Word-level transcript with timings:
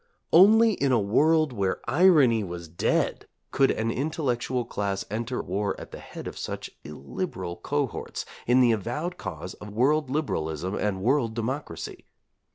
Only 0.33 0.73
in 0.73 0.91
a 0.91 0.99
world 0.99 1.53
where 1.53 1.79
irony 1.87 2.43
was 2.43 2.67
dead 2.67 3.27
could 3.51 3.69
an 3.69 3.91
intellectual 3.91 4.65
class 4.65 5.05
enter 5.11 5.43
war 5.43 5.79
at 5.79 5.91
the 5.91 5.99
head 5.99 6.25
of 6.25 6.39
such 6.39 6.71
illiberal 6.83 7.57
cohorts 7.57 8.25
in 8.47 8.61
the 8.61 8.71
avowed 8.71 9.17
cause 9.19 9.53
of 9.53 9.69
world 9.69 10.09
liberalism 10.09 10.73
and 10.73 11.03
world 11.03 11.35
democracy. 11.35 12.05